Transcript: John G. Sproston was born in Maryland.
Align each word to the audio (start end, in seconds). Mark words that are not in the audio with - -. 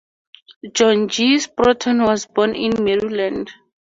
John 0.73 1.09
G. 1.09 1.35
Sproston 1.37 2.01
was 2.07 2.25
born 2.25 2.55
in 2.55 2.83
Maryland. 2.83 3.51